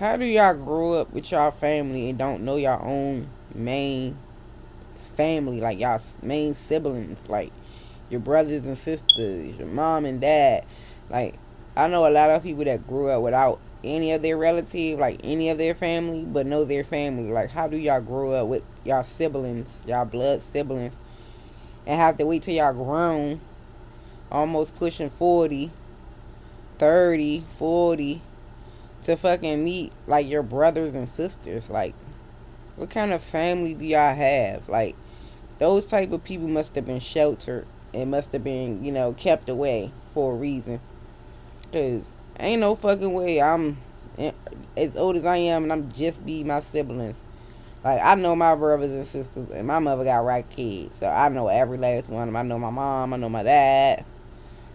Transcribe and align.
how 0.00 0.16
do 0.16 0.24
y'all 0.24 0.54
grow 0.54 0.94
up 0.94 1.12
with 1.12 1.30
y'all 1.30 1.50
family 1.50 2.08
and 2.08 2.18
don't 2.18 2.42
know 2.42 2.56
y'all 2.56 2.80
own 2.82 3.28
main 3.54 4.16
family, 5.14 5.60
like 5.60 5.78
y'all 5.78 6.00
main 6.22 6.54
siblings, 6.54 7.28
like 7.28 7.52
your 8.08 8.20
brothers 8.20 8.64
and 8.64 8.78
sisters, 8.78 9.54
your 9.58 9.68
mom 9.68 10.06
and 10.06 10.18
dad? 10.18 10.64
Like, 11.10 11.34
I 11.76 11.86
know 11.86 12.08
a 12.08 12.08
lot 12.08 12.30
of 12.30 12.42
people 12.42 12.64
that 12.64 12.86
grew 12.86 13.10
up 13.10 13.20
without 13.20 13.60
any 13.84 14.12
of 14.12 14.22
their 14.22 14.38
relative, 14.38 14.98
like 14.98 15.20
any 15.22 15.50
of 15.50 15.58
their 15.58 15.74
family, 15.74 16.24
but 16.24 16.46
know 16.46 16.64
their 16.64 16.82
family. 16.82 17.30
Like, 17.30 17.50
how 17.50 17.68
do 17.68 17.76
y'all 17.76 18.00
grow 18.00 18.32
up 18.32 18.46
with 18.46 18.62
y'all 18.86 19.04
siblings, 19.04 19.82
y'all 19.86 20.06
blood 20.06 20.40
siblings, 20.40 20.94
and 21.86 22.00
have 22.00 22.16
to 22.16 22.24
wait 22.24 22.40
till 22.40 22.54
y'all 22.54 22.72
grown, 22.72 23.38
almost 24.32 24.76
pushing 24.76 25.10
40, 25.10 25.70
30, 26.78 27.44
40, 27.58 28.22
to 29.02 29.16
fucking 29.16 29.62
meet 29.62 29.92
like 30.06 30.28
your 30.28 30.42
brothers 30.42 30.94
and 30.94 31.08
sisters. 31.08 31.70
Like, 31.70 31.94
what 32.76 32.90
kind 32.90 33.12
of 33.12 33.22
family 33.22 33.74
do 33.74 33.84
y'all 33.84 34.14
have? 34.14 34.68
Like, 34.68 34.96
those 35.58 35.84
type 35.84 36.12
of 36.12 36.24
people 36.24 36.48
must 36.48 36.74
have 36.74 36.86
been 36.86 37.00
sheltered 37.00 37.66
and 37.92 38.10
must 38.10 38.32
have 38.32 38.44
been, 38.44 38.84
you 38.84 38.92
know, 38.92 39.12
kept 39.12 39.48
away 39.48 39.92
for 40.12 40.32
a 40.32 40.36
reason. 40.36 40.80
Cause 41.72 42.12
ain't 42.38 42.60
no 42.60 42.74
fucking 42.74 43.12
way 43.12 43.40
I'm 43.40 43.78
eh, 44.18 44.32
as 44.76 44.96
old 44.96 45.16
as 45.16 45.24
I 45.24 45.36
am 45.36 45.64
and 45.64 45.72
I'm 45.72 45.92
just 45.92 46.24
be 46.24 46.42
my 46.42 46.60
siblings. 46.60 47.20
Like 47.84 48.00
I 48.02 48.14
know 48.14 48.36
my 48.36 48.54
brothers 48.54 48.90
and 48.90 49.06
sisters, 49.06 49.50
and 49.50 49.66
my 49.66 49.78
mother 49.78 50.04
got 50.04 50.18
right 50.18 50.48
kids, 50.50 50.98
so 50.98 51.08
I 51.08 51.28
know 51.30 51.48
every 51.48 51.78
last 51.78 52.10
one 52.10 52.22
of 52.22 52.28
them. 52.28 52.36
I 52.36 52.42
know 52.42 52.58
my 52.58 52.70
mom, 52.70 53.14
I 53.14 53.16
know 53.16 53.30
my 53.30 53.42
dad, 53.42 54.04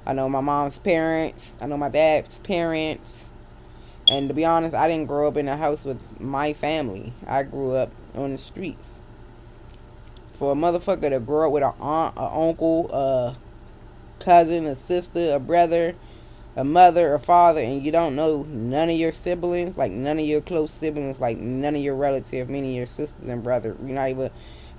I 0.06 0.14
know 0.14 0.28
my 0.28 0.42
mom's 0.42 0.80
parents, 0.80 1.56
I 1.62 1.68
know 1.68 1.78
my 1.78 1.90
dad's 1.90 2.40
parents. 2.40 3.30
And 4.08 4.28
to 4.28 4.36
be 4.36 4.46
honest, 4.46 4.76
I 4.76 4.88
didn't 4.88 5.08
grow 5.08 5.28
up 5.28 5.38
in 5.38 5.48
a 5.48 5.58
house 5.58 5.84
with 5.84 6.20
my 6.20 6.54
family. 6.54 7.14
I 7.26 7.44
grew 7.44 7.74
up 7.76 7.92
on 8.14 8.32
the 8.32 8.38
streets. 8.38 9.00
For 10.34 10.52
a 10.52 10.56
motherfucker 10.56 11.10
to 11.10 11.20
grow 11.20 11.48
up 11.48 11.54
with 11.54 11.64
an 11.64 11.74
aunt, 11.80 12.16
an 12.18 12.30
uncle, 12.32 12.92
a 12.92 13.36
cousin, 14.20 14.68
a 14.68 14.76
sister, 14.76 15.34
a 15.34 15.40
brother, 15.40 15.96
a 16.56 16.64
mother, 16.64 17.14
a 17.14 17.20
father, 17.20 17.60
and 17.60 17.84
you 17.84 17.92
don't 17.92 18.16
know 18.16 18.44
none 18.44 18.90
of 18.90 18.96
your 18.96 19.12
siblings, 19.12 19.78
like 19.78 19.92
none 19.92 20.20
of 20.20 20.26
your 20.26 20.42
close 20.42 20.72
siblings, 20.72 21.20
like 21.20 21.38
none 21.38 21.76
of 21.76 21.82
your 21.82 21.96
relatives, 21.96 22.50
many 22.50 22.70
of 22.72 22.76
your 22.76 22.86
sisters 22.86 23.28
and 23.28 23.44
brothers, 23.44 23.76
you're 23.84 23.96
not 23.96 24.10
even 24.10 24.30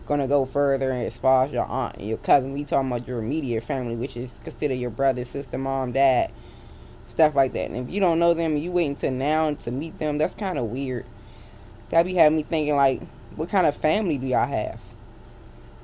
gonna 0.06 0.28
go 0.28 0.44
further 0.44 0.92
as 0.92 1.18
far 1.18 1.44
as 1.44 1.52
your 1.52 1.64
aunt 1.64 1.96
and 1.96 2.08
your 2.08 2.18
cousin. 2.18 2.52
We 2.52 2.64
talking 2.64 2.90
about 2.90 3.06
your 3.06 3.18
immediate 3.18 3.64
family, 3.64 3.96
which 3.96 4.16
is 4.16 4.33
consider 4.44 4.74
your 4.74 4.90
brother, 4.90 5.24
sister, 5.24 5.58
mom, 5.58 5.92
dad, 5.92 6.30
stuff 7.06 7.34
like 7.34 7.52
that. 7.54 7.70
And 7.70 7.76
if 7.76 7.92
you 7.92 8.00
don't 8.00 8.18
know 8.18 8.34
them, 8.34 8.56
you 8.56 8.72
wait 8.72 8.86
until 8.86 9.12
now 9.12 9.52
to 9.54 9.70
meet 9.70 9.98
them. 9.98 10.18
That's 10.18 10.34
kind 10.34 10.58
of 10.58 10.66
weird. 10.66 11.06
That 11.90 12.04
be 12.04 12.14
having 12.14 12.36
me 12.36 12.42
thinking 12.42 12.76
like, 12.76 13.02
what 13.36 13.48
kind 13.48 13.66
of 13.66 13.76
family 13.76 14.18
do 14.18 14.26
y'all 14.26 14.46
have? 14.46 14.80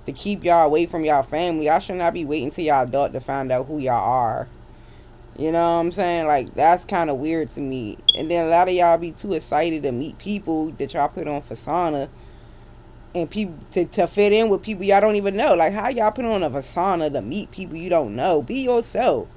To 0.06 0.12
keep 0.12 0.42
y'all 0.42 0.66
away 0.66 0.86
from 0.86 1.04
y'all 1.04 1.22
family, 1.22 1.70
I 1.70 1.78
should 1.78 1.96
not 1.96 2.12
be 2.12 2.24
waiting 2.24 2.50
till 2.50 2.64
y'all 2.64 2.84
adult 2.84 3.12
to 3.12 3.20
find 3.20 3.52
out 3.52 3.66
who 3.66 3.78
y'all 3.78 4.02
are. 4.02 4.48
You 5.38 5.50
know 5.50 5.76
what 5.76 5.80
I'm 5.80 5.92
saying? 5.92 6.26
Like 6.26 6.54
that's 6.54 6.84
kind 6.84 7.08
of 7.08 7.16
weird 7.16 7.50
to 7.50 7.60
me. 7.60 7.98
And 8.16 8.30
then 8.30 8.46
a 8.46 8.48
lot 8.48 8.68
of 8.68 8.74
y'all 8.74 8.98
be 8.98 9.12
too 9.12 9.32
excited 9.32 9.82
to 9.84 9.92
meet 9.92 10.18
people 10.18 10.70
that 10.72 10.92
y'all 10.92 11.08
put 11.08 11.26
on 11.26 11.40
persona 11.40 12.08
and 13.14 13.30
people 13.30 13.54
to, 13.72 13.84
to 13.86 14.06
fit 14.06 14.32
in 14.32 14.48
with 14.48 14.62
people 14.62 14.84
y'all 14.84 15.00
don't 15.00 15.16
even 15.16 15.36
know. 15.36 15.54
Like 15.54 15.72
how 15.72 15.88
y'all 15.88 16.10
put 16.10 16.24
on 16.24 16.42
a 16.42 16.50
persona 16.50 17.08
to 17.10 17.22
meet 17.22 17.50
people 17.50 17.76
you 17.76 17.88
don't 17.88 18.14
know. 18.14 18.42
Be 18.42 18.62
yourself. 18.62 19.28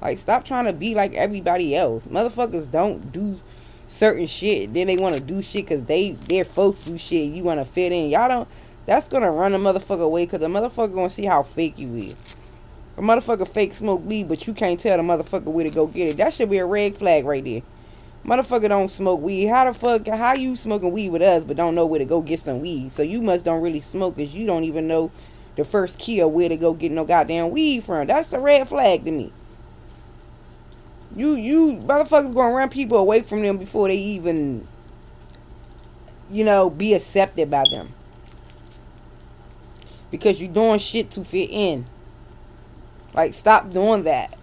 Like, 0.00 0.18
stop 0.18 0.44
trying 0.44 0.66
to 0.66 0.72
be 0.72 0.94
like 0.94 1.14
everybody 1.14 1.74
else. 1.74 2.04
Motherfuckers 2.04 2.70
don't 2.70 3.12
do 3.12 3.40
certain 3.88 4.26
shit. 4.26 4.72
Then 4.74 4.86
they 4.86 4.96
want 4.96 5.14
to 5.14 5.20
do 5.20 5.42
shit 5.42 5.66
because 5.66 5.84
they, 5.84 6.12
their 6.12 6.44
folks 6.44 6.80
do 6.80 6.98
shit. 6.98 7.32
You 7.32 7.44
want 7.44 7.60
to 7.60 7.64
fit 7.64 7.92
in. 7.92 8.10
Y'all 8.10 8.28
don't. 8.28 8.48
That's 8.86 9.08
to 9.08 9.30
run 9.30 9.54
a 9.54 9.58
motherfucker 9.58 10.04
away 10.04 10.26
because 10.26 10.40
the 10.40 10.46
motherfucker 10.46 11.08
to 11.08 11.10
see 11.14 11.24
how 11.24 11.42
fake 11.42 11.78
you 11.78 11.94
is. 11.94 12.16
A 12.96 13.02
motherfucker 13.02 13.46
fake 13.46 13.72
smoke 13.72 14.04
weed, 14.04 14.28
but 14.28 14.46
you 14.46 14.54
can't 14.54 14.78
tell 14.78 14.96
the 14.96 15.02
motherfucker 15.02 15.46
where 15.46 15.64
to 15.64 15.70
go 15.70 15.86
get 15.86 16.08
it. 16.08 16.16
That 16.18 16.32
should 16.32 16.50
be 16.50 16.58
a 16.58 16.66
red 16.66 16.96
flag 16.96 17.24
right 17.24 17.44
there. 17.44 17.62
Motherfucker 18.24 18.68
don't 18.68 18.90
smoke 18.90 19.20
weed. 19.20 19.46
How 19.46 19.70
the 19.70 19.74
fuck, 19.78 20.06
how 20.06 20.34
you 20.34 20.56
smoking 20.56 20.92
weed 20.92 21.10
with 21.10 21.22
us, 21.22 21.44
but 21.44 21.56
don't 21.56 21.74
know 21.74 21.86
where 21.86 21.98
to 21.98 22.04
go 22.04 22.22
get 22.22 22.40
some 22.40 22.60
weed? 22.60 22.92
So 22.92 23.02
you 23.02 23.20
must 23.22 23.44
don't 23.44 23.62
really 23.62 23.80
smoke 23.80 24.16
because 24.16 24.34
you 24.34 24.46
don't 24.46 24.64
even 24.64 24.88
know 24.88 25.10
the 25.56 25.64
first 25.64 25.98
key 25.98 26.20
of 26.20 26.30
where 26.30 26.48
to 26.48 26.56
go 26.56 26.74
get 26.74 26.92
no 26.92 27.04
goddamn 27.04 27.50
weed 27.50 27.84
from. 27.84 28.06
That's 28.06 28.30
the 28.30 28.38
red 28.38 28.68
flag 28.68 29.04
to 29.04 29.10
me. 29.10 29.32
You 31.16 31.32
you 31.32 31.78
motherfuckers 31.78 32.34
gonna 32.34 32.54
run 32.54 32.68
people 32.68 32.98
away 32.98 33.22
from 33.22 33.40
them 33.40 33.56
before 33.56 33.88
they 33.88 33.96
even 33.96 34.68
you 36.30 36.44
know 36.44 36.68
be 36.68 36.92
accepted 36.92 37.50
by 37.50 37.64
them. 37.70 37.88
Because 40.10 40.40
you're 40.40 40.52
doing 40.52 40.78
shit 40.78 41.10
to 41.12 41.24
fit 41.24 41.48
in. 41.50 41.86
Like 43.14 43.32
stop 43.32 43.70
doing 43.70 44.02
that. 44.02 44.38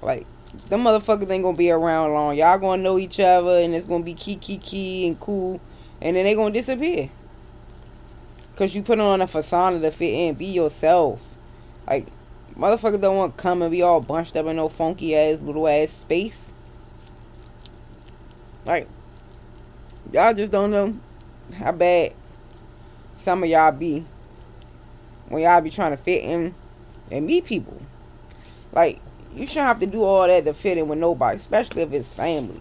Like 0.00 0.26
them 0.68 0.84
motherfuckers 0.84 1.28
ain't 1.28 1.42
gonna 1.42 1.56
be 1.56 1.72
around 1.72 2.14
long. 2.14 2.36
Y'all 2.36 2.58
gonna 2.58 2.80
know 2.80 2.96
each 2.96 3.18
other 3.18 3.58
and 3.58 3.74
it's 3.74 3.84
gonna 3.84 4.04
be 4.04 4.14
key 4.14 4.36
key 4.36 4.58
key 4.58 5.08
and 5.08 5.18
cool 5.18 5.60
and 6.00 6.16
then 6.16 6.24
they 6.24 6.36
gonna 6.36 6.52
disappear. 6.52 7.10
Cause 8.54 8.74
you 8.74 8.82
put 8.82 9.00
on 9.00 9.20
a 9.20 9.26
facade 9.26 9.80
to 9.80 9.90
fit 9.90 10.12
in. 10.12 10.34
Be 10.34 10.46
yourself. 10.46 11.36
Like 11.86 12.06
Motherfuckers 12.58 13.00
don't 13.00 13.16
want 13.16 13.36
to 13.36 13.42
come 13.42 13.62
and 13.62 13.70
be 13.70 13.82
all 13.82 14.00
bunched 14.00 14.36
up 14.36 14.46
in 14.46 14.56
no 14.56 14.68
funky 14.68 15.14
ass 15.14 15.40
little 15.40 15.68
ass 15.68 15.90
space. 15.90 16.52
Like, 18.66 18.88
y'all 20.12 20.34
just 20.34 20.52
don't 20.52 20.72
know 20.72 20.98
how 21.56 21.72
bad 21.72 22.14
some 23.16 23.42
of 23.44 23.48
y'all 23.48 23.70
be 23.72 24.04
when 25.28 25.42
y'all 25.42 25.60
be 25.60 25.70
trying 25.70 25.92
to 25.92 25.96
fit 25.96 26.24
in 26.24 26.54
and 27.12 27.26
meet 27.26 27.44
people. 27.44 27.80
Like, 28.72 29.00
you 29.34 29.46
shouldn't 29.46 29.68
have 29.68 29.78
to 29.78 29.86
do 29.86 30.02
all 30.02 30.26
that 30.26 30.44
to 30.44 30.52
fit 30.52 30.78
in 30.78 30.88
with 30.88 30.98
nobody, 30.98 31.36
especially 31.36 31.82
if 31.82 31.92
it's 31.92 32.12
family. 32.12 32.60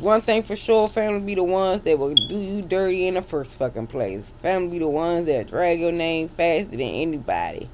One 0.00 0.20
thing 0.20 0.42
for 0.42 0.56
sure, 0.56 0.88
family 0.88 1.24
be 1.24 1.34
the 1.34 1.44
ones 1.44 1.84
that 1.84 1.98
will 1.98 2.14
do 2.14 2.36
you 2.36 2.62
dirty 2.62 3.06
in 3.06 3.14
the 3.14 3.22
first 3.22 3.58
fucking 3.58 3.86
place. 3.86 4.30
Family 4.42 4.72
be 4.72 4.78
the 4.78 4.88
ones 4.88 5.26
that 5.26 5.48
drag 5.48 5.80
your 5.80 5.92
name 5.92 6.28
faster 6.28 6.70
than 6.70 6.80
anybody. 6.80 7.68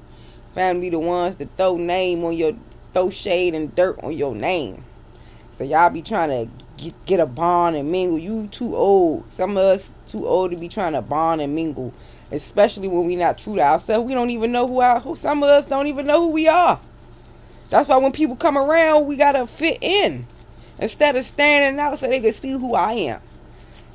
Family 0.53 0.89
the 0.89 0.99
ones 0.99 1.37
that 1.37 1.55
throw 1.57 1.77
name 1.77 2.23
on 2.23 2.35
your 2.35 2.53
throw 2.93 3.09
shade 3.09 3.55
and 3.55 3.73
dirt 3.75 3.99
on 4.03 4.13
your 4.13 4.35
name. 4.35 4.83
So 5.57 5.63
y'all 5.63 5.89
be 5.89 6.01
trying 6.01 6.29
to 6.29 6.51
get, 6.77 7.05
get 7.05 7.19
a 7.19 7.25
bond 7.25 7.75
and 7.75 7.91
mingle. 7.91 8.19
You 8.19 8.47
too 8.47 8.75
old. 8.75 9.29
Some 9.31 9.51
of 9.51 9.63
us 9.63 9.93
too 10.07 10.27
old 10.27 10.51
to 10.51 10.57
be 10.57 10.67
trying 10.67 10.93
to 10.93 11.01
bond 11.01 11.41
and 11.41 11.55
mingle. 11.55 11.93
Especially 12.31 12.87
when 12.87 13.05
we 13.05 13.15
not 13.15 13.37
true 13.37 13.55
to 13.55 13.61
ourselves. 13.61 14.05
We 14.05 14.13
don't 14.13 14.29
even 14.29 14.51
know 14.51 14.67
who 14.67 14.81
our 14.81 14.99
who 14.99 15.15
some 15.15 15.43
of 15.43 15.49
us 15.49 15.67
don't 15.67 15.87
even 15.87 16.07
know 16.07 16.21
who 16.21 16.31
we 16.31 16.47
are. 16.47 16.79
That's 17.69 17.87
why 17.87 17.97
when 17.97 18.11
people 18.11 18.35
come 18.35 18.57
around, 18.57 19.05
we 19.05 19.15
gotta 19.15 19.47
fit 19.47 19.77
in. 19.81 20.25
Instead 20.79 21.15
of 21.15 21.23
standing 21.23 21.79
out 21.79 21.99
so 21.99 22.07
they 22.07 22.19
can 22.19 22.33
see 22.33 22.51
who 22.51 22.73
I 22.73 22.93
am. 22.93 23.21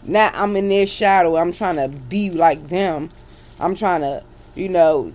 Now 0.05 0.31
I'm 0.34 0.55
in 0.56 0.69
their 0.69 0.87
shadow. 0.87 1.37
I'm 1.37 1.53
trying 1.53 1.77
to 1.77 1.89
be 1.89 2.31
like 2.31 2.69
them. 2.69 3.09
I'm 3.59 3.75
trying 3.75 4.03
to, 4.03 4.22
you 4.55 4.69
know, 4.69 5.12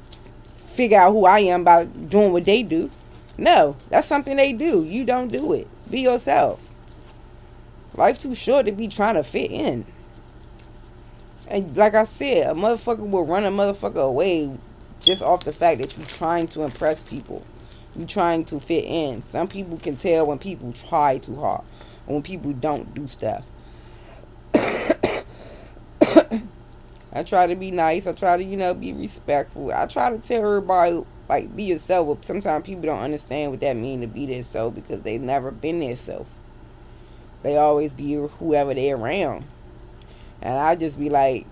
figure 0.71 0.97
out 0.97 1.11
who 1.11 1.25
I 1.25 1.39
am 1.39 1.63
by 1.63 1.85
doing 1.85 2.31
what 2.31 2.45
they 2.45 2.63
do. 2.63 2.89
No, 3.37 3.75
that's 3.89 4.07
something 4.07 4.37
they 4.37 4.53
do. 4.53 4.83
You 4.83 5.05
don't 5.05 5.31
do 5.31 5.53
it. 5.53 5.67
Be 5.89 6.01
yourself. 6.01 6.59
Life 7.95 8.19
too 8.19 8.35
short 8.35 8.65
to 8.67 8.71
be 8.71 8.87
trying 8.87 9.15
to 9.15 9.23
fit 9.23 9.51
in. 9.51 9.85
And 11.47 11.75
like 11.75 11.95
I 11.95 12.05
said, 12.05 12.51
a 12.51 12.53
motherfucker 12.53 13.09
will 13.09 13.25
run 13.25 13.43
a 13.43 13.51
motherfucker 13.51 14.03
away 14.03 14.57
just 15.01 15.21
off 15.21 15.43
the 15.43 15.51
fact 15.51 15.81
that 15.81 15.97
you're 15.97 16.05
trying 16.05 16.47
to 16.49 16.63
impress 16.63 17.03
people. 17.03 17.43
You're 17.95 18.07
trying 18.07 18.45
to 18.45 18.59
fit 18.59 18.85
in. 18.85 19.25
Some 19.25 19.47
people 19.47 19.77
can 19.77 19.97
tell 19.97 20.25
when 20.27 20.39
people 20.39 20.71
try 20.71 21.17
too 21.17 21.35
hard 21.35 21.63
or 22.07 22.13
when 22.13 22.23
people 22.23 22.53
don't 22.53 22.93
do 22.93 23.07
stuff. 23.07 23.43
I 27.13 27.23
try 27.23 27.47
to 27.47 27.55
be 27.55 27.71
nice. 27.71 28.07
I 28.07 28.13
try 28.13 28.37
to, 28.37 28.43
you 28.43 28.55
know, 28.55 28.73
be 28.73 28.93
respectful. 28.93 29.71
I 29.71 29.85
try 29.85 30.09
to 30.09 30.17
tell 30.17 30.45
everybody, 30.45 31.03
like, 31.27 31.53
be 31.55 31.63
yourself. 31.63 32.07
But 32.07 32.25
sometimes 32.25 32.65
people 32.65 32.83
don't 32.83 32.99
understand 32.99 33.51
what 33.51 33.59
that 33.61 33.75
means 33.75 34.03
to 34.03 34.07
be 34.07 34.25
their 34.25 34.43
self 34.43 34.75
because 34.75 35.01
they've 35.01 35.21
never 35.21 35.51
been 35.51 35.79
their 35.81 35.97
self. 35.97 36.27
They 37.43 37.57
always 37.57 37.93
be 37.93 38.13
whoever 38.13 38.73
they're 38.73 38.95
around. 38.95 39.45
And 40.41 40.57
I 40.57 40.75
just 40.75 40.97
be 40.97 41.09
like, 41.09 41.45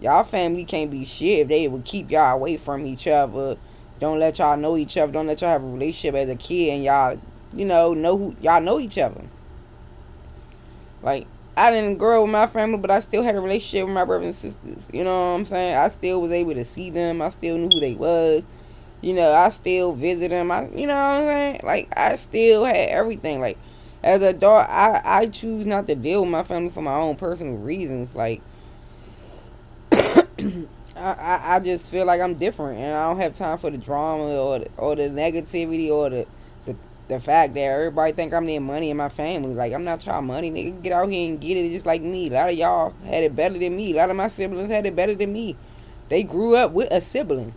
y'all 0.00 0.24
family 0.24 0.64
can't 0.64 0.90
be 0.90 1.04
shit 1.04 1.40
if 1.40 1.48
they 1.48 1.68
would 1.68 1.84
keep 1.84 2.10
y'all 2.10 2.34
away 2.34 2.56
from 2.56 2.86
each 2.86 3.06
other. 3.06 3.56
Don't 4.00 4.18
let 4.18 4.38
y'all 4.38 4.56
know 4.56 4.76
each 4.76 4.96
other. 4.96 5.12
Don't 5.12 5.26
let 5.26 5.40
y'all 5.40 5.50
have 5.50 5.62
a 5.62 5.66
relationship 5.66 6.14
as 6.14 6.28
a 6.28 6.36
kid 6.36 6.70
and 6.74 6.84
y'all, 6.84 7.20
you 7.52 7.64
know, 7.64 7.92
know 7.92 8.16
who 8.16 8.36
y'all 8.40 8.60
know 8.60 8.80
each 8.80 8.98
other. 8.98 9.22
Like, 11.02 11.26
I 11.56 11.70
didn't 11.70 11.98
grow 11.98 12.22
with 12.22 12.30
my 12.30 12.46
family, 12.46 12.78
but 12.78 12.90
I 12.90 13.00
still 13.00 13.22
had 13.22 13.34
a 13.34 13.40
relationship 13.40 13.86
with 13.86 13.94
my 13.94 14.04
brothers 14.04 14.26
and 14.26 14.34
sisters. 14.34 14.88
You 14.92 15.04
know 15.04 15.32
what 15.32 15.38
I'm 15.38 15.44
saying? 15.44 15.76
I 15.76 15.88
still 15.88 16.22
was 16.22 16.32
able 16.32 16.54
to 16.54 16.64
see 16.64 16.90
them. 16.90 17.20
I 17.20 17.28
still 17.28 17.58
knew 17.58 17.68
who 17.68 17.80
they 17.80 17.94
was. 17.94 18.42
You 19.02 19.14
know, 19.14 19.32
I 19.32 19.50
still 19.50 19.92
visit 19.92 20.30
them. 20.30 20.50
I, 20.50 20.68
you 20.70 20.86
know 20.86 20.94
what 20.94 21.16
I'm 21.16 21.24
saying? 21.24 21.60
Like, 21.64 21.92
I 21.96 22.16
still 22.16 22.64
had 22.64 22.88
everything. 22.88 23.40
Like, 23.40 23.58
as 24.02 24.22
a 24.22 24.28
adult, 24.28 24.66
I 24.68 25.00
I 25.04 25.26
choose 25.26 25.66
not 25.66 25.86
to 25.88 25.94
deal 25.94 26.22
with 26.22 26.30
my 26.30 26.42
family 26.42 26.70
for 26.70 26.82
my 26.82 26.94
own 26.94 27.16
personal 27.16 27.56
reasons. 27.56 28.14
Like, 28.14 28.40
I, 29.92 30.66
I 30.96 31.40
I 31.56 31.60
just 31.60 31.90
feel 31.90 32.06
like 32.06 32.20
I'm 32.20 32.34
different, 32.34 32.80
and 32.80 32.96
I 32.96 33.06
don't 33.08 33.18
have 33.18 33.34
time 33.34 33.58
for 33.58 33.70
the 33.70 33.78
drama 33.78 34.24
or 34.24 34.58
the, 34.60 34.70
or 34.76 34.96
the 34.96 35.02
negativity 35.02 35.90
or 35.90 36.10
the 36.10 36.26
the 37.08 37.20
fact 37.20 37.54
that 37.54 37.60
everybody 37.60 38.12
think 38.12 38.32
I'm 38.32 38.46
their 38.46 38.60
money 38.60 38.90
in 38.90 38.96
my 38.96 39.08
family. 39.08 39.54
Like 39.54 39.72
I'm 39.72 39.84
not 39.84 40.04
y'all 40.06 40.22
money, 40.22 40.50
nigga. 40.50 40.82
Get 40.82 40.92
out 40.92 41.08
here 41.08 41.28
and 41.28 41.40
get 41.40 41.56
it 41.56 41.70
just 41.70 41.86
like 41.86 42.02
me. 42.02 42.28
A 42.28 42.32
lot 42.32 42.50
of 42.50 42.56
y'all 42.56 42.94
had 43.04 43.24
it 43.24 43.34
better 43.34 43.58
than 43.58 43.76
me. 43.76 43.92
A 43.92 43.96
lot 43.96 44.10
of 44.10 44.16
my 44.16 44.28
siblings 44.28 44.70
had 44.70 44.86
it 44.86 44.96
better 44.96 45.14
than 45.14 45.32
me. 45.32 45.56
They 46.08 46.22
grew 46.22 46.56
up 46.56 46.72
with 46.72 46.92
a 46.92 47.00
sibling. 47.00 47.54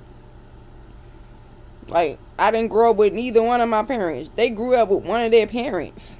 Like 1.87 2.17
I 2.39 2.51
didn't 2.51 2.69
grow 2.69 2.91
up 2.91 2.97
with 2.97 3.13
neither 3.13 3.41
one 3.41 3.61
of 3.61 3.69
my 3.69 3.83
parents. 3.83 4.29
They 4.35 4.49
grew 4.49 4.75
up 4.75 4.89
with 4.89 5.03
one 5.03 5.21
of 5.21 5.31
their 5.31 5.47
parents. 5.47 6.17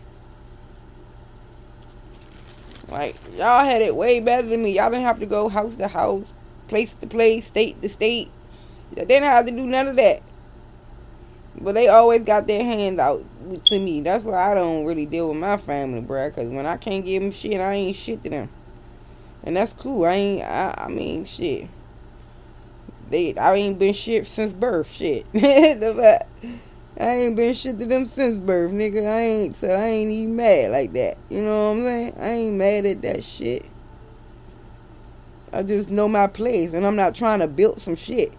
Like 2.89 3.15
y'all 3.35 3.65
had 3.65 3.81
it 3.81 3.95
way 3.95 4.19
better 4.19 4.47
than 4.47 4.61
me. 4.61 4.75
Y'all 4.75 4.91
didn't 4.91 5.05
have 5.05 5.19
to 5.19 5.25
go 5.25 5.49
house 5.49 5.75
to 5.77 5.87
house, 5.87 6.33
place 6.67 6.93
to 6.95 7.07
place, 7.07 7.47
state 7.47 7.81
to 7.81 7.89
state. 7.89 8.29
They 8.93 9.05
didn't 9.05 9.23
have 9.23 9.45
to 9.47 9.51
do 9.51 9.65
none 9.65 9.87
of 9.87 9.95
that. 9.95 10.21
But 11.59 11.75
they 11.75 11.87
always 11.87 12.23
got 12.23 12.47
their 12.47 12.63
hand 12.63 12.99
out 12.99 13.23
to 13.65 13.79
me. 13.79 14.01
That's 14.01 14.25
why 14.25 14.51
I 14.51 14.55
don't 14.55 14.85
really 14.85 15.05
deal 15.05 15.29
with 15.29 15.37
my 15.37 15.57
family, 15.57 16.01
bruh. 16.01 16.33
Cause 16.33 16.49
when 16.49 16.65
I 16.65 16.77
can't 16.77 17.05
give 17.05 17.21
them 17.21 17.31
shit, 17.31 17.59
I 17.61 17.73
ain't 17.73 17.95
shit 17.95 18.23
to 18.23 18.29
them. 18.29 18.49
And 19.43 19.55
that's 19.55 19.73
cool. 19.73 20.05
I 20.05 20.13
ain't. 20.13 20.43
I, 20.43 20.73
I 20.77 20.87
mean, 20.89 21.25
shit. 21.25 21.69
They, 23.09 23.35
I 23.35 23.55
ain't 23.55 23.79
been 23.79 23.93
shit 23.93 24.27
since 24.27 24.53
birth. 24.53 24.91
Shit. 24.91 25.25
I 25.35 26.19
ain't 26.97 27.35
been 27.35 27.53
shit 27.53 27.77
to 27.79 27.85
them 27.85 28.05
since 28.05 28.39
birth, 28.39 28.71
nigga. 28.71 29.05
I 29.05 29.19
ain't 29.21 29.57
so 29.57 29.67
I 29.67 29.85
ain't 29.85 30.11
even 30.11 30.35
mad 30.35 30.71
like 30.71 30.93
that. 30.93 31.17
You 31.29 31.43
know 31.43 31.69
what 31.69 31.77
I'm 31.77 31.81
saying? 31.83 32.15
I 32.19 32.29
ain't 32.29 32.55
mad 32.55 32.85
at 32.85 33.01
that 33.01 33.23
shit. 33.23 33.65
I 35.53 35.61
just 35.63 35.89
know 35.89 36.07
my 36.07 36.27
place, 36.27 36.73
and 36.73 36.85
I'm 36.85 36.95
not 36.95 37.15
trying 37.15 37.39
to 37.39 37.47
build 37.47 37.79
some 37.79 37.95
shit 37.95 38.33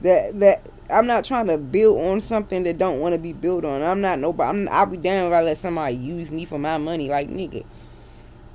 that 0.00 0.38
that 0.40 0.66
I'm 0.90 1.06
not 1.06 1.24
trying 1.24 1.46
to 1.46 1.58
build 1.58 2.00
on 2.00 2.20
something 2.20 2.62
that 2.64 2.78
don't 2.78 3.00
want 3.00 3.14
to 3.14 3.20
be 3.20 3.32
built 3.32 3.64
on. 3.64 3.82
I'm 3.82 4.00
not 4.00 4.18
nobody. 4.18 4.48
I'm, 4.48 4.68
I'll 4.70 4.86
be 4.86 4.96
damn 4.96 5.26
if 5.26 5.32
I 5.32 5.42
let 5.42 5.58
somebody 5.58 5.96
use 5.96 6.30
me 6.30 6.44
for 6.44 6.58
my 6.58 6.78
money. 6.78 7.08
Like 7.08 7.28
nigga, 7.28 7.64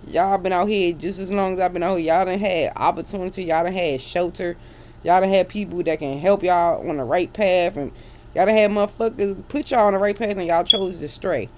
y'all 0.08 0.38
been 0.38 0.54
out 0.54 0.68
here 0.68 0.94
just 0.94 1.20
as 1.20 1.32
long 1.32 1.54
as 1.54 1.60
I've 1.60 1.74
been 1.74 1.84
out 1.84 1.98
here. 1.98 2.14
Y'all 2.14 2.26
done 2.26 2.40
had 2.40 2.74
opportunity. 2.76 3.46
Y'all 3.46 3.64
done 3.64 3.74
had 3.74 4.02
shelter. 4.02 4.58
Y'all 5.04 5.22
done 5.22 5.30
had 5.30 5.50
people 5.50 5.84
that 5.84 6.00
can 6.00 6.20
help 6.20 6.44
y'all 6.44 6.88
on 6.90 6.98
the 6.98 7.04
right 7.04 7.32
path, 7.32 7.78
and 7.78 7.92
y'all 8.34 8.46
done 8.46 8.56
had 8.56 8.72
motherfuckers 8.72 9.48
put 9.48 9.72
y'all 9.72 9.88
on 9.88 9.94
the 9.94 10.00
right 10.00 10.18
path, 10.18 10.38
and 10.38 10.48
y'all 10.48 10.64
chose 10.64 11.00
to 11.00 11.08
stray. 11.08 11.50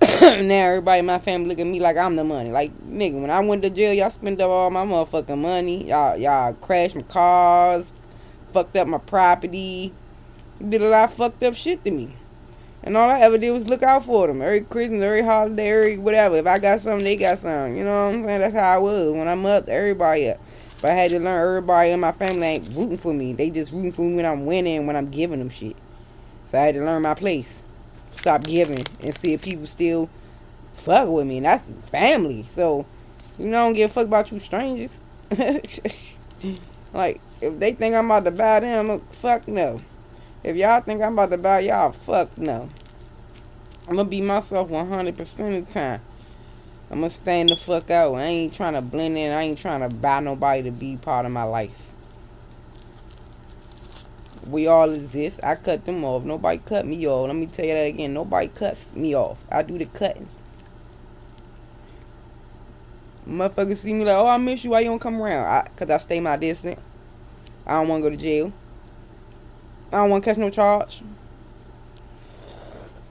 now 0.20 0.66
everybody 0.66 1.00
in 1.00 1.06
my 1.06 1.18
family 1.18 1.48
look 1.50 1.58
at 1.58 1.66
me 1.66 1.78
like 1.78 1.96
I'm 1.96 2.16
the 2.16 2.24
money. 2.24 2.50
Like 2.50 2.72
nigga, 2.86 3.20
when 3.20 3.30
I 3.30 3.40
went 3.40 3.62
to 3.62 3.70
jail, 3.70 3.92
y'all 3.92 4.10
spent 4.10 4.40
up 4.40 4.48
all 4.50 4.70
my 4.70 4.84
motherfucking 4.84 5.38
money. 5.38 5.88
Y'all 5.88 6.16
y'all 6.16 6.54
crashed 6.54 6.96
my 6.96 7.02
cars, 7.02 7.92
fucked 8.52 8.76
up 8.76 8.86
my 8.86 8.98
property, 8.98 9.92
did 10.68 10.82
a 10.82 10.88
lot 10.88 11.10
of 11.10 11.14
fucked 11.14 11.42
up 11.42 11.54
shit 11.54 11.84
to 11.84 11.90
me. 11.90 12.14
And 12.82 12.96
all 12.96 13.10
I 13.10 13.20
ever 13.20 13.36
did 13.36 13.50
was 13.50 13.68
look 13.68 13.82
out 13.82 14.04
for 14.04 14.26
them. 14.26 14.40
Every 14.40 14.62
Christmas, 14.62 15.02
every 15.02 15.22
holiday, 15.22 15.68
every 15.68 15.98
whatever. 15.98 16.36
If 16.36 16.46
I 16.46 16.58
got 16.58 16.80
something, 16.80 17.04
they 17.04 17.16
got 17.16 17.38
something. 17.38 17.76
You 17.76 17.84
know 17.84 18.06
what 18.06 18.14
I'm 18.14 18.24
saying? 18.24 18.40
That's 18.40 18.54
how 18.54 18.74
I 18.74 18.78
was. 18.78 19.12
When 19.12 19.28
I'm 19.28 19.44
up, 19.44 19.68
everybody 19.68 20.30
up. 20.30 20.40
But 20.80 20.92
I 20.92 20.94
had 20.94 21.10
to 21.10 21.18
learn 21.18 21.46
everybody 21.46 21.90
in 21.90 22.00
my 22.00 22.12
family 22.12 22.46
ain't 22.46 22.68
rooting 22.74 22.96
for 22.96 23.12
me. 23.12 23.34
They 23.34 23.50
just 23.50 23.72
rooting 23.72 23.92
for 23.92 24.02
me 24.02 24.16
when 24.16 24.24
I'm 24.24 24.46
winning, 24.46 24.86
when 24.86 24.96
I'm 24.96 25.10
giving 25.10 25.40
them 25.40 25.50
shit. 25.50 25.76
So 26.46 26.58
I 26.58 26.62
had 26.62 26.74
to 26.76 26.84
learn 26.84 27.02
my 27.02 27.14
place. 27.14 27.62
Stop 28.12 28.44
giving 28.44 28.82
and 29.02 29.16
see 29.16 29.34
if 29.34 29.42
people 29.42 29.66
still 29.66 30.08
fuck 30.72 31.06
with 31.08 31.26
me. 31.26 31.36
And 31.36 31.46
that's 31.46 31.66
family. 31.90 32.46
So, 32.48 32.86
you 33.38 33.46
know, 33.46 33.60
I 33.60 33.64
don't 33.66 33.74
give 33.74 33.90
a 33.90 33.92
fuck 33.92 34.06
about 34.06 34.32
you 34.32 34.38
strangers. 34.38 35.00
like, 36.92 37.20
if 37.40 37.58
they 37.58 37.72
think 37.72 37.94
I'm 37.94 38.06
about 38.06 38.24
to 38.24 38.30
buy 38.30 38.60
them, 38.60 39.00
fuck 39.12 39.46
no. 39.46 39.80
If 40.42 40.56
y'all 40.56 40.80
think 40.80 41.02
I'm 41.02 41.12
about 41.12 41.30
to 41.30 41.38
buy 41.38 41.60
y'all, 41.60 41.92
fuck 41.92 42.36
no. 42.38 42.68
I'm 43.88 43.96
gonna 43.96 44.08
be 44.08 44.20
myself 44.20 44.70
100% 44.70 45.58
of 45.58 45.66
the 45.66 45.72
time. 45.72 46.00
I'm 46.90 47.00
gonna 47.00 47.10
stand 47.10 47.50
the 47.50 47.56
fuck 47.56 47.90
out. 47.90 48.14
I 48.14 48.22
ain't 48.22 48.54
trying 48.54 48.74
to 48.74 48.80
blend 48.80 49.16
in. 49.16 49.32
I 49.32 49.42
ain't 49.42 49.58
trying 49.58 49.88
to 49.88 49.94
buy 49.94 50.20
nobody 50.20 50.62
to 50.64 50.70
be 50.70 50.96
part 50.96 51.26
of 51.26 51.32
my 51.32 51.44
life. 51.44 51.90
We 54.46 54.66
all 54.66 54.90
exist. 54.90 55.40
I 55.42 55.54
cut 55.54 55.84
them 55.84 56.04
off. 56.04 56.24
Nobody 56.24 56.58
cut 56.58 56.86
me 56.86 57.06
off. 57.06 57.28
Let 57.28 57.36
me 57.36 57.46
tell 57.46 57.66
you 57.66 57.74
that 57.74 57.86
again. 57.86 58.14
Nobody 58.14 58.48
cuts 58.48 58.94
me 58.96 59.14
off. 59.14 59.44
I 59.50 59.62
do 59.62 59.78
the 59.78 59.86
cutting. 59.86 60.28
Motherfuckers 63.30 63.76
see 63.76 63.94
me 63.94 64.04
like, 64.04 64.16
oh, 64.16 64.26
I 64.26 64.36
miss 64.38 64.64
you. 64.64 64.70
Why 64.70 64.80
you 64.80 64.86
don't 64.86 64.98
come 64.98 65.22
around? 65.22 65.46
I, 65.46 65.68
Cause 65.76 65.88
I 65.88 65.98
stay 65.98 66.18
my 66.18 66.36
distance. 66.36 66.80
I 67.64 67.74
don't 67.74 67.86
want 67.86 68.02
to 68.02 68.10
go 68.10 68.16
to 68.16 68.20
jail. 68.20 68.52
I 69.92 69.98
don't 69.98 70.10
want 70.10 70.24
to 70.24 70.30
catch 70.30 70.38
no 70.38 70.50
charge. 70.50 71.02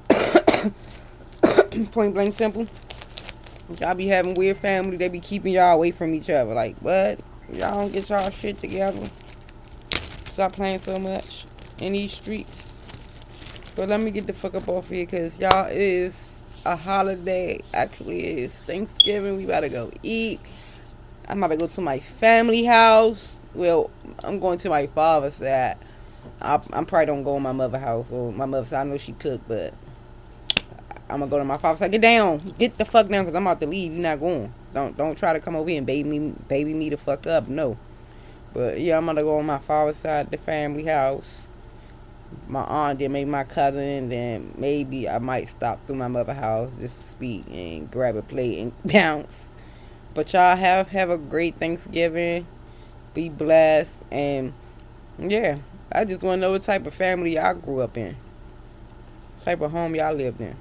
Point 1.91 2.13
blank 2.13 2.33
simple. 2.33 2.67
Y'all 3.79 3.95
be 3.95 4.07
having 4.07 4.33
weird 4.33 4.57
family. 4.57 4.97
They 4.97 5.07
be 5.07 5.21
keeping 5.21 5.53
y'all 5.53 5.75
away 5.75 5.91
from 5.91 6.13
each 6.13 6.29
other. 6.29 6.53
Like, 6.53 6.75
what? 6.79 7.19
Y'all 7.53 7.75
don't 7.75 7.93
get 7.93 8.09
y'all 8.09 8.29
shit 8.29 8.59
together. 8.59 9.09
Stop 10.25 10.53
playing 10.53 10.79
so 10.79 10.99
much 10.99 11.45
in 11.79 11.93
these 11.93 12.11
streets. 12.11 12.73
But 13.75 13.87
let 13.87 14.01
me 14.01 14.11
get 14.11 14.27
the 14.27 14.33
fuck 14.33 14.55
up 14.55 14.67
off 14.67 14.89
here 14.89 15.05
because 15.05 15.39
y'all 15.39 15.67
is 15.69 16.38
a 16.65 16.75
holiday. 16.75 17.61
Actually, 17.73 18.41
is 18.41 18.61
Thanksgiving. 18.61 19.37
We 19.37 19.45
about 19.45 19.61
to 19.61 19.69
go 19.69 19.91
eat. 20.03 20.39
I'm 21.27 21.43
about 21.43 21.49
to 21.49 21.57
go 21.57 21.65
to 21.67 21.81
my 21.81 21.99
family 21.99 22.65
house. 22.65 23.41
Well, 23.53 23.89
I'm 24.23 24.39
going 24.39 24.57
to 24.59 24.69
my 24.69 24.87
father's 24.87 25.35
side. 25.35 25.77
I, 26.41 26.61
am 26.73 26.85
probably 26.85 27.05
don't 27.05 27.23
go 27.23 27.37
in 27.37 27.43
my 27.43 27.51
mother's 27.51 27.81
house 27.81 28.11
or 28.11 28.31
my 28.31 28.45
mother's 28.45 28.69
side. 28.69 28.81
I 28.81 28.89
know 28.89 28.97
she 28.97 29.13
cook, 29.13 29.41
but 29.47 29.73
I'm 31.09 31.19
gonna 31.19 31.27
go 31.27 31.39
to 31.39 31.45
my 31.45 31.57
father's 31.57 31.79
Say, 31.79 31.89
get 31.89 32.01
down, 32.01 32.53
get 32.57 32.77
the 32.77 32.85
fuck 32.85 33.07
down, 33.07 33.25
cause 33.25 33.33
I'm 33.33 33.45
about 33.45 33.59
to 33.61 33.67
leave. 33.67 33.93
You're 33.93 34.01
not 34.01 34.19
going. 34.19 34.53
Don't 34.73 34.95
don't 34.95 35.17
try 35.17 35.33
to 35.33 35.39
come 35.39 35.55
over 35.55 35.69
here 35.69 35.79
and 35.79 35.87
baby 35.87 36.07
me, 36.07 36.33
baby 36.47 36.73
me 36.73 36.89
the 36.89 36.97
fuck 36.97 37.25
up. 37.27 37.47
No. 37.47 37.77
But 38.53 38.79
yeah, 38.79 38.97
I'm 38.97 39.05
gonna 39.05 39.21
go 39.21 39.37
on 39.37 39.45
my 39.45 39.59
father's 39.59 39.97
side, 39.97 40.31
the 40.31 40.37
family 40.37 40.85
house. 40.85 41.47
My 42.47 42.63
aunt, 42.63 42.99
then 42.99 43.11
maybe 43.11 43.29
my 43.29 43.43
cousin, 43.43 44.09
then 44.09 44.53
maybe 44.57 45.07
I 45.07 45.19
might 45.19 45.47
stop 45.47 45.83
through 45.85 45.95
my 45.95 46.07
mother 46.07 46.33
house 46.33 46.73
just 46.79 47.11
speak 47.11 47.45
and 47.51 47.89
grab 47.91 48.15
a 48.15 48.21
plate 48.21 48.59
and 48.59 48.73
bounce. 48.85 49.49
But 50.13 50.33
y'all 50.33 50.55
have 50.55 50.87
have 50.89 51.09
a 51.09 51.17
great 51.17 51.57
Thanksgiving. 51.57 52.47
Be 53.13 53.29
blessed 53.29 54.01
and 54.11 54.53
yeah, 55.17 55.55
I 55.91 56.05
just 56.05 56.23
want 56.23 56.37
to 56.37 56.41
know 56.41 56.51
what 56.51 56.61
type 56.61 56.85
of 56.85 56.93
family 56.93 57.35
y'all 57.35 57.55
grew 57.55 57.81
up 57.81 57.97
in, 57.97 58.15
type 59.41 59.61
of 59.61 59.71
home 59.71 59.95
y'all 59.95 60.13
lived 60.13 60.39
in. 60.39 60.55